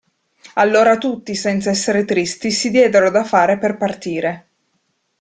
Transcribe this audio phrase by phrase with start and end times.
[0.55, 4.47] Allora tutti, senza essere tristi, si diedero da fare per partire.